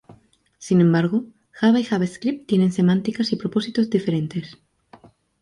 Sin 0.57 0.81
embargo, 0.81 1.25
Java 1.51 1.79
y 1.79 1.83
JavaScript 1.83 2.47
tienen 2.47 2.71
semánticas 2.71 3.31
y 3.33 3.35
propósitos 3.35 3.87
diferentes. 3.91 4.57